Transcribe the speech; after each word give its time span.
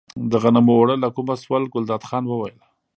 د 0.31 0.33
غنمو 0.43 0.73
اوړه 0.77 0.95
له 1.03 1.09
کومه 1.15 1.35
شول، 1.43 1.63
ګلداد 1.73 2.01
خان 2.09 2.23
وویل. 2.27 2.57